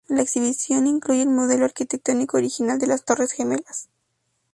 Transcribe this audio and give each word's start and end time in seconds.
La 0.07 0.23
exhibición 0.23 0.87
incluye 0.87 1.21
el 1.21 1.29
modelo 1.29 1.63
arquitectónico 1.65 2.37
original 2.37 2.79
de 2.79 2.87
las 2.87 3.05
Torres 3.05 3.33
Gemelas. 3.33 3.87